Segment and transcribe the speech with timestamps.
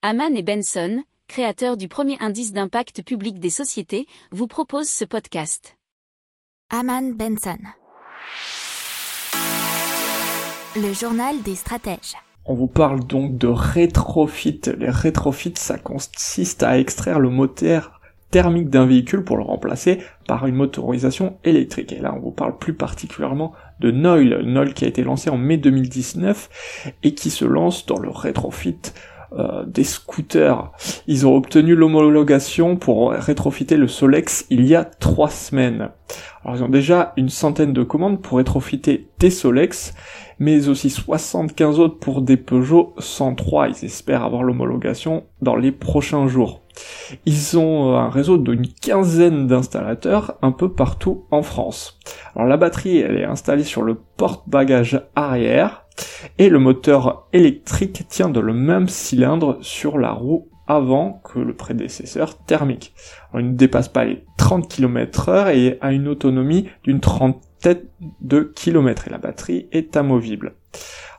[0.00, 5.76] Haman et Benson, créateurs du premier indice d'impact public des sociétés, vous proposent ce podcast.
[6.70, 7.58] Haman Benson.
[10.76, 12.14] Le journal des stratèges.
[12.44, 14.60] On vous parle donc de rétrofit.
[14.78, 20.46] Les rétrofits, ça consiste à extraire le moteur thermique d'un véhicule pour le remplacer par
[20.46, 21.92] une motorisation électrique.
[21.92, 25.38] Et là, on vous parle plus particulièrement de Noil, Noil qui a été lancé en
[25.38, 28.78] mai 2019 et qui se lance dans le rétrofit
[29.32, 30.72] euh, des scooters.
[31.06, 35.90] Ils ont obtenu l'homologation pour rétrofiter le Solex il y a trois semaines.
[36.44, 39.94] Alors ils ont déjà une centaine de commandes pour rétrofiter des Solex,
[40.38, 43.68] mais aussi 75 autres pour des Peugeot 103.
[43.68, 46.62] Ils espèrent avoir l'homologation dans les prochains jours.
[47.26, 51.98] Ils ont euh, un réseau d'une quinzaine d'installateurs un peu partout en France.
[52.34, 55.87] Alors la batterie, elle est installée sur le porte-bagages arrière
[56.38, 61.54] et le moteur électrique tient de le même cylindre sur la roue avant que le
[61.54, 62.92] prédécesseur thermique.
[63.34, 67.42] il ne dépasse pas les 30 km heure et a une autonomie d'une trentaine
[68.20, 70.54] de kilomètres et la batterie est amovible.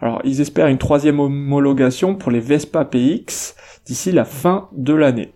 [0.00, 5.32] Alors ils espèrent une troisième homologation pour les Vespa PX d'ici la fin de l'année.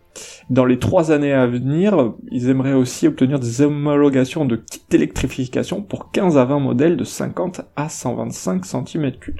[0.50, 5.82] Dans les trois années à venir, ils aimeraient aussi obtenir des homologations de kits d'électrification
[5.82, 9.34] pour 15 à 20 modèles de 50 à 125 cm3.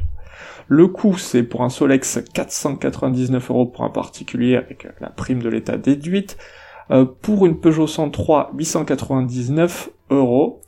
[0.69, 5.49] Le coût, c'est pour un Solex 499 euros pour un particulier avec la prime de
[5.49, 6.39] l'état déduite.
[6.91, 10.61] Euh, pour une Peugeot 103, 899 euros.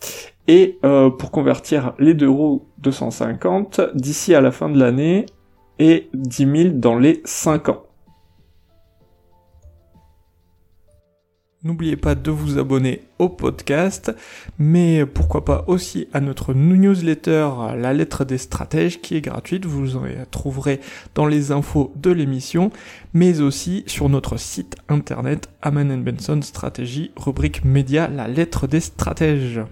[0.46, 5.24] Et euh, pour convertir les deux roues 250 d'ici à la fin de l'année
[5.78, 7.83] et 10 000 dans les 5 ans.
[11.64, 14.14] N'oubliez pas de vous abonner au podcast,
[14.58, 17.48] mais pourquoi pas aussi à notre newsletter
[17.78, 20.78] La lettre des stratèges qui est gratuite, vous en trouverez
[21.14, 22.70] dans les infos de l'émission,
[23.14, 29.62] mais aussi sur notre site internet Aman Benson Stratégie, rubrique média La lettre des stratèges.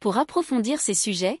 [0.00, 1.40] Pour approfondir ces sujets,